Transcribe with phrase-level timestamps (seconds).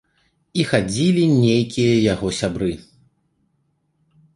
[0.61, 2.73] І хадзілі нейкія яго сябры.